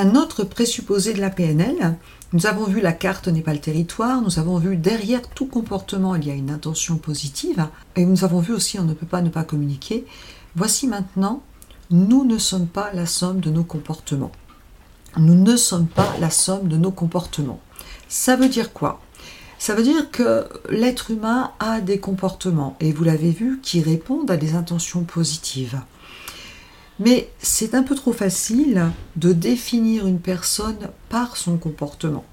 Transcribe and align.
Un 0.00 0.14
autre 0.14 0.44
présupposé 0.44 1.12
de 1.12 1.20
la 1.20 1.28
PNL, 1.28 1.96
nous 2.32 2.46
avons 2.46 2.66
vu 2.66 2.80
la 2.80 2.92
carte 2.92 3.26
n'est 3.26 3.42
pas 3.42 3.52
le 3.52 3.58
territoire, 3.58 4.22
nous 4.22 4.38
avons 4.38 4.56
vu 4.58 4.76
derrière 4.76 5.28
tout 5.28 5.46
comportement 5.46 6.14
il 6.14 6.24
y 6.24 6.30
a 6.30 6.34
une 6.34 6.52
intention 6.52 6.98
positive, 6.98 7.66
et 7.96 8.04
nous 8.04 8.22
avons 8.22 8.38
vu 8.38 8.52
aussi 8.52 8.78
on 8.78 8.84
ne 8.84 8.94
peut 8.94 9.08
pas 9.08 9.22
ne 9.22 9.28
pas 9.28 9.42
communiquer. 9.42 10.06
Voici 10.54 10.86
maintenant, 10.86 11.42
nous 11.90 12.24
ne 12.24 12.38
sommes 12.38 12.68
pas 12.68 12.92
la 12.94 13.06
somme 13.06 13.40
de 13.40 13.50
nos 13.50 13.64
comportements. 13.64 14.30
Nous 15.16 15.34
ne 15.34 15.56
sommes 15.56 15.88
pas 15.88 16.14
la 16.20 16.30
somme 16.30 16.68
de 16.68 16.76
nos 16.76 16.92
comportements. 16.92 17.58
Ça 18.08 18.36
veut 18.36 18.48
dire 18.48 18.72
quoi? 18.72 19.00
Ça 19.58 19.74
veut 19.74 19.82
dire 19.82 20.12
que 20.12 20.46
l'être 20.70 21.10
humain 21.10 21.50
a 21.58 21.80
des 21.80 21.98
comportements, 21.98 22.76
et 22.78 22.92
vous 22.92 23.02
l'avez 23.02 23.32
vu, 23.32 23.58
qui 23.64 23.82
répondent 23.82 24.30
à 24.30 24.36
des 24.36 24.54
intentions 24.54 25.02
positives. 25.02 25.80
Mais 27.00 27.30
c'est 27.38 27.74
un 27.74 27.82
peu 27.82 27.94
trop 27.94 28.12
facile 28.12 28.90
de 29.16 29.32
définir 29.32 30.06
une 30.06 30.20
personne 30.20 30.88
par 31.08 31.36
son 31.36 31.56
comportement. 31.56 32.24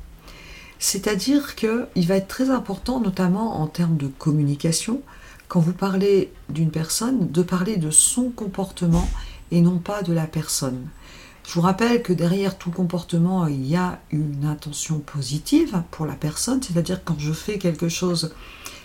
C'est-à-dire 0.79 1.55
qu'il 1.55 2.07
va 2.07 2.15
être 2.15 2.27
très 2.27 2.49
important, 2.49 2.99
notamment 2.99 3.61
en 3.61 3.67
termes 3.67 3.97
de 3.97 4.07
communication, 4.07 5.01
quand 5.47 5.59
vous 5.59 5.73
parlez 5.73 6.31
d'une 6.49 6.71
personne, 6.71 7.31
de 7.31 7.41
parler 7.43 7.77
de 7.77 7.91
son 7.91 8.29
comportement 8.29 9.07
et 9.51 9.61
non 9.61 9.77
pas 9.77 10.01
de 10.01 10.13
la 10.13 10.25
personne. 10.25 10.87
Je 11.47 11.53
vous 11.53 11.61
rappelle 11.61 12.01
que 12.01 12.11
derrière 12.11 12.57
tout 12.57 12.71
comportement, 12.71 13.45
il 13.45 13.67
y 13.67 13.75
a 13.75 13.99
une 14.09 14.45
intention 14.45 14.97
positive 14.99 15.83
pour 15.91 16.07
la 16.07 16.15
personne, 16.15 16.61
c'est-à-dire 16.61 17.03
quand 17.03 17.19
je 17.19 17.33
fais 17.33 17.59
quelque 17.59 17.87
chose, 17.87 18.33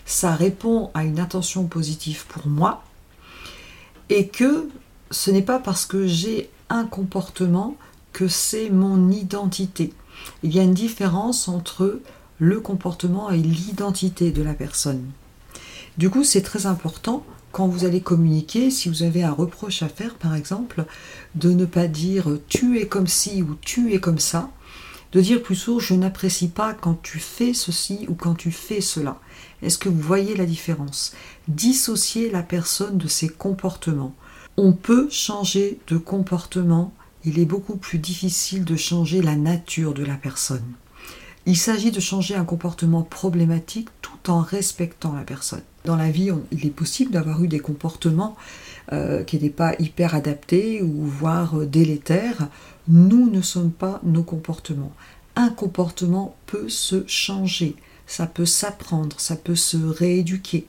ça 0.05 0.35
répond 0.35 0.91
à 0.93 1.05
une 1.05 1.19
intention 1.19 1.67
positive 1.67 2.27
pour 2.27 2.47
moi, 2.47 2.85
et 4.11 4.29
que 4.29 4.69
ce 5.11 5.31
n'est 5.31 5.43
pas 5.43 5.59
parce 5.59 5.87
que 5.87 6.07
j'ai 6.07 6.51
un 6.69 6.85
comportement 6.85 7.77
que 8.13 8.29
c'est 8.29 8.71
mon 8.71 9.11
identité. 9.11 9.93
Il 10.43 10.55
y 10.55 10.61
a 10.61 10.63
une 10.63 10.75
différence 10.75 11.49
entre 11.49 12.01
le 12.39 12.61
comportement 12.61 13.31
et 13.31 13.39
l'identité 13.39 14.31
de 14.31 14.43
la 14.43 14.55
personne. 14.55 15.05
Du 15.99 16.11
coup, 16.11 16.25
c'est 16.25 16.43
très 16.43 16.67
important 16.67 17.25
quand 17.53 17.67
vous 17.67 17.85
allez 17.85 18.01
communiquer, 18.01 18.71
si 18.71 18.89
vous 18.89 19.03
avez 19.03 19.25
un 19.25 19.33
reproche 19.33 19.83
à 19.83 19.89
faire 19.89 20.15
par 20.15 20.35
exemple, 20.35 20.85
de 21.35 21.51
ne 21.51 21.65
pas 21.65 21.89
dire 21.89 22.39
tu 22.49 22.79
es 22.79 22.87
comme 22.87 23.09
ci 23.09 23.43
ou 23.43 23.57
tu 23.61 23.93
es 23.93 24.01
comme 24.01 24.21
ça, 24.21 24.51
de 25.13 25.21
dire 25.21 25.43
plutôt 25.43 25.81
je 25.81 25.95
n'apprécie 25.95 26.49
pas 26.49 26.75
quand 26.75 27.03
tu 27.03 27.19
fais 27.19 27.53
ceci 27.53 28.07
ou 28.09 28.15
quand 28.15 28.35
tu 28.35 28.53
fais 28.53 28.81
cela. 28.81 29.19
Est-ce 29.63 29.79
que 29.79 29.89
vous 29.89 30.01
voyez 30.01 30.37
la 30.37 30.47
différence? 30.47 31.13
Dissocier 31.49 32.31
la 32.31 32.43
personne 32.43 32.99
de 32.99 33.09
ses 33.09 33.29
comportements. 33.29 34.15
On 34.63 34.73
peut 34.73 35.09
changer 35.09 35.79
de 35.87 35.97
comportement, 35.97 36.93
il 37.25 37.39
est 37.39 37.47
beaucoup 37.47 37.77
plus 37.77 37.97
difficile 37.97 38.63
de 38.67 38.77
changer 38.77 39.23
la 39.23 39.35
nature 39.35 39.95
de 39.95 40.05
la 40.05 40.17
personne. 40.17 40.75
Il 41.47 41.57
s'agit 41.57 41.91
de 41.91 41.99
changer 41.99 42.35
un 42.35 42.45
comportement 42.45 43.01
problématique 43.01 43.89
tout 44.03 44.31
en 44.31 44.43
respectant 44.43 45.15
la 45.15 45.23
personne. 45.23 45.63
Dans 45.87 45.97
la 45.97 46.11
vie, 46.11 46.31
il 46.53 46.67
est 46.67 46.77
possible 46.77 47.11
d'avoir 47.11 47.43
eu 47.43 47.49
des 47.49 47.61
comportements 47.61 48.37
euh, 48.93 49.25
qui 49.25 49.37
n'étaient 49.37 49.49
pas 49.49 49.77
hyper 49.79 50.15
adaptés 50.15 50.83
ou 50.83 51.07
voire 51.07 51.61
euh, 51.61 51.65
délétères. 51.65 52.49
Nous 52.87 53.31
ne 53.31 53.41
sommes 53.41 53.73
pas 53.73 53.99
nos 54.05 54.25
comportements. 54.25 54.93
Un 55.37 55.49
comportement 55.49 56.37
peut 56.45 56.69
se 56.69 57.03
changer, 57.07 57.77
ça 58.07 58.27
peut 58.27 58.45
s'apprendre, 58.45 59.21
ça 59.21 59.37
peut 59.37 59.57
se 59.57 59.79
rééduquer. 59.79 60.67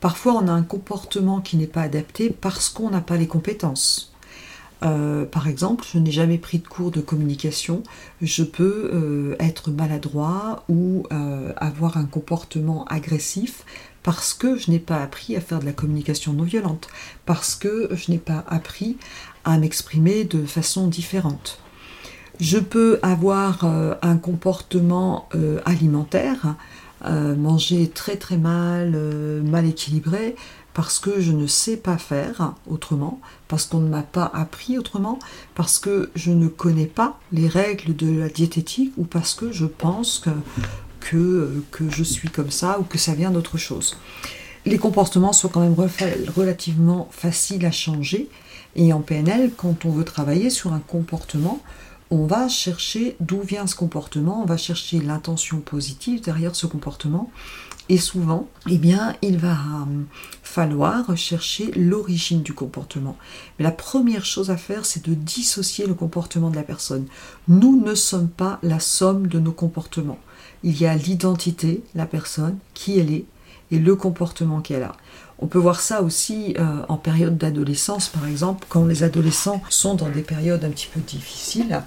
Parfois, 0.00 0.34
on 0.34 0.48
a 0.48 0.52
un 0.52 0.62
comportement 0.62 1.40
qui 1.40 1.56
n'est 1.56 1.66
pas 1.66 1.82
adapté 1.82 2.30
parce 2.30 2.68
qu'on 2.68 2.90
n'a 2.90 3.00
pas 3.00 3.16
les 3.16 3.26
compétences. 3.26 4.12
Euh, 4.82 5.24
par 5.24 5.46
exemple, 5.46 5.84
je 5.90 5.98
n'ai 5.98 6.10
jamais 6.10 6.38
pris 6.38 6.58
de 6.58 6.66
cours 6.66 6.90
de 6.90 7.00
communication, 7.00 7.82
je 8.20 8.42
peux 8.42 8.90
euh, 8.92 9.36
être 9.38 9.70
maladroit 9.70 10.64
ou 10.68 11.04
euh, 11.12 11.52
avoir 11.56 11.96
un 11.96 12.04
comportement 12.04 12.84
agressif 12.86 13.64
parce 14.02 14.34
que 14.34 14.56
je 14.56 14.72
n'ai 14.72 14.80
pas 14.80 15.00
appris 15.00 15.36
à 15.36 15.40
faire 15.40 15.60
de 15.60 15.66
la 15.66 15.72
communication 15.72 16.32
non 16.32 16.42
violente, 16.42 16.88
parce 17.26 17.54
que 17.54 17.88
je 17.92 18.10
n'ai 18.10 18.18
pas 18.18 18.44
appris 18.48 18.96
à 19.44 19.56
m'exprimer 19.58 20.24
de 20.24 20.44
façon 20.44 20.88
différente. 20.88 21.60
Je 22.40 22.58
peux 22.58 22.98
avoir 23.02 23.64
un 23.64 24.16
comportement 24.16 25.28
alimentaire 25.64 26.56
euh, 27.04 27.34
manger 27.34 27.88
très 27.88 28.16
très 28.16 28.36
mal, 28.36 28.92
euh, 28.94 29.42
mal 29.42 29.66
équilibré, 29.66 30.36
parce 30.74 30.98
que 30.98 31.20
je 31.20 31.32
ne 31.32 31.46
sais 31.46 31.76
pas 31.76 31.98
faire 31.98 32.54
autrement, 32.66 33.20
parce 33.48 33.66
qu'on 33.66 33.80
ne 33.80 33.88
m'a 33.88 34.02
pas 34.02 34.30
appris 34.34 34.78
autrement, 34.78 35.18
parce 35.54 35.78
que 35.78 36.10
je 36.14 36.30
ne 36.30 36.48
connais 36.48 36.86
pas 36.86 37.18
les 37.32 37.48
règles 37.48 37.94
de 37.94 38.18
la 38.18 38.28
diététique 38.28 38.92
ou 38.96 39.04
parce 39.04 39.34
que 39.34 39.52
je 39.52 39.66
pense 39.66 40.24
que, 41.00 41.62
je 41.90 42.02
suis 42.04 42.28
comme 42.30 42.50
ça 42.50 42.78
ou 42.78 42.84
que 42.84 42.98
ça 42.98 43.14
vient 43.14 43.30
d'autre 43.30 43.58
chose. 43.58 43.96
Les 44.64 44.78
comportements 44.78 45.32
sont 45.32 45.48
quand 45.48 45.60
même 45.60 45.74
relativement 45.74 47.08
faciles 47.10 47.66
à 47.66 47.72
changer 47.72 48.28
et 48.76 48.92
en 48.92 49.00
PNL, 49.00 49.50
quand 49.56 49.84
on 49.84 49.90
veut 49.90 50.04
travailler 50.04 50.50
sur 50.50 50.72
un 50.72 50.78
comportement, 50.78 51.60
on 52.12 52.26
va 52.26 52.46
chercher 52.46 53.16
d'où 53.20 53.40
vient 53.40 53.66
ce 53.66 53.74
comportement, 53.74 54.42
on 54.42 54.44
va 54.44 54.58
chercher 54.58 55.00
l'intention 55.00 55.60
positive 55.60 56.20
derrière 56.20 56.54
ce 56.54 56.66
comportement. 56.66 57.30
Et 57.88 57.96
souvent, 57.96 58.48
eh 58.68 58.76
bien, 58.76 59.16
il 59.22 59.38
va 59.38 59.52
euh, 59.52 60.02
falloir 60.42 61.16
chercher 61.16 61.72
l'origine 61.72 62.42
du 62.42 62.52
comportement. 62.52 63.16
Mais 63.58 63.62
la 63.62 63.70
première 63.70 64.26
chose 64.26 64.50
à 64.50 64.58
faire, 64.58 64.84
c'est 64.84 65.06
de 65.08 65.14
dissocier 65.14 65.86
le 65.86 65.94
comportement 65.94 66.50
de 66.50 66.56
la 66.56 66.62
personne. 66.62 67.06
Nous 67.48 67.82
ne 67.82 67.94
sommes 67.94 68.28
pas 68.28 68.58
la 68.62 68.78
somme 68.78 69.26
de 69.26 69.38
nos 69.38 69.52
comportements. 69.52 70.20
Il 70.62 70.78
y 70.78 70.86
a 70.86 70.94
l'identité, 70.94 71.82
la 71.94 72.04
personne, 72.04 72.58
qui 72.74 72.98
elle 72.98 73.10
est, 73.10 73.24
et 73.72 73.78
le 73.78 73.96
comportement 73.96 74.60
qu'elle 74.60 74.84
a. 74.84 74.96
On 75.38 75.48
peut 75.48 75.58
voir 75.58 75.80
ça 75.80 76.02
aussi 76.02 76.54
euh, 76.58 76.84
en 76.88 76.96
période 76.96 77.36
d'adolescence, 77.36 78.08
par 78.08 78.28
exemple, 78.28 78.64
quand 78.68 78.84
les 78.84 79.02
adolescents 79.02 79.60
sont 79.70 79.94
dans 79.94 80.08
des 80.08 80.22
périodes 80.22 80.64
un 80.64 80.70
petit 80.70 80.86
peu 80.92 81.00
difficiles, 81.00 81.82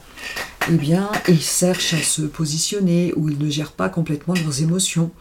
eh 0.69 0.73
bien, 0.73 1.09
ils 1.29 1.39
cherchent 1.39 1.93
à 1.93 2.03
se 2.03 2.23
positionner 2.23 3.13
ou 3.15 3.29
ils 3.29 3.37
ne 3.37 3.49
gèrent 3.49 3.71
pas 3.71 3.87
complètement 3.87 4.33
leurs 4.33 4.61
émotions. 4.61 5.11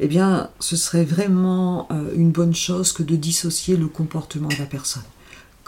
Eh 0.00 0.06
bien, 0.06 0.50
ce 0.60 0.76
serait 0.76 1.04
vraiment 1.04 1.88
euh, 1.90 2.10
une 2.14 2.30
bonne 2.30 2.54
chose 2.54 2.92
que 2.92 3.02
de 3.02 3.16
dissocier 3.16 3.76
le 3.76 3.86
comportement 3.86 4.48
de 4.48 4.56
la 4.56 4.66
personne 4.66 5.02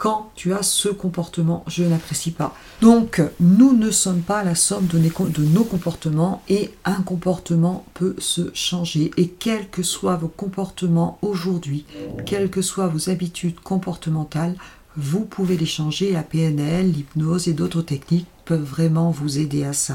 quand 0.01 0.31
tu 0.33 0.51
as 0.51 0.63
ce 0.63 0.89
comportement, 0.89 1.63
je 1.67 1.83
n'apprécie 1.83 2.31
pas. 2.31 2.55
Donc, 2.81 3.21
nous 3.39 3.73
ne 3.73 3.91
sommes 3.91 4.21
pas 4.21 4.43
la 4.43 4.55
somme 4.55 4.87
de 4.87 4.97
nos 5.43 5.63
comportements 5.63 6.41
et 6.49 6.71
un 6.85 7.03
comportement 7.03 7.85
peut 7.93 8.15
se 8.17 8.49
changer. 8.55 9.11
Et 9.17 9.27
quels 9.27 9.69
que 9.69 9.83
soient 9.83 10.15
vos 10.15 10.27
comportements 10.27 11.19
aujourd'hui, 11.21 11.85
quelles 12.25 12.49
que 12.49 12.63
soient 12.63 12.87
vos 12.87 13.11
habitudes 13.11 13.59
comportementales, 13.59 14.55
vous 14.97 15.23
pouvez 15.23 15.55
les 15.55 15.67
changer. 15.67 16.11
La 16.11 16.23
PNL, 16.23 16.91
l'hypnose 16.91 17.47
et 17.47 17.53
d'autres 17.53 17.83
techniques 17.83 18.25
peuvent 18.45 18.63
vraiment 18.63 19.11
vous 19.11 19.37
aider 19.37 19.65
à 19.65 19.73
ça. 19.73 19.93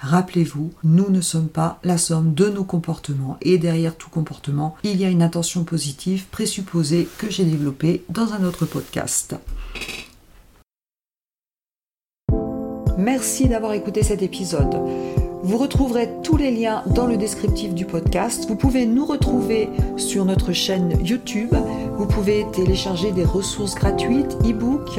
Rappelez-vous, 0.00 0.72
nous 0.82 1.10
ne 1.10 1.20
sommes 1.20 1.48
pas 1.48 1.78
la 1.84 1.98
somme 1.98 2.32
de 2.32 2.48
nos 2.48 2.64
comportements 2.64 3.36
et 3.42 3.58
derrière 3.58 3.96
tout 3.96 4.08
comportement, 4.08 4.74
il 4.82 4.98
y 4.98 5.04
a 5.04 5.10
une 5.10 5.22
intention 5.22 5.62
positive 5.64 6.24
présupposée 6.30 7.06
que 7.18 7.30
j'ai 7.30 7.44
développée 7.44 8.02
dans 8.08 8.32
un 8.32 8.44
autre 8.44 8.64
podcast. 8.64 9.36
Merci 12.96 13.48
d'avoir 13.48 13.74
écouté 13.74 14.02
cet 14.02 14.22
épisode. 14.22 14.74
Vous 15.42 15.56
retrouverez 15.56 16.08
tous 16.22 16.36
les 16.36 16.50
liens 16.50 16.82
dans 16.94 17.06
le 17.06 17.16
descriptif 17.16 17.74
du 17.74 17.86
podcast. 17.86 18.46
Vous 18.48 18.56
pouvez 18.56 18.86
nous 18.86 19.06
retrouver 19.06 19.68
sur 19.96 20.24
notre 20.24 20.52
chaîne 20.52 20.98
YouTube. 21.02 21.54
Vous 21.96 22.06
pouvez 22.06 22.46
télécharger 22.52 23.12
des 23.12 23.24
ressources 23.24 23.74
gratuites, 23.74 24.36
e-books 24.44 24.98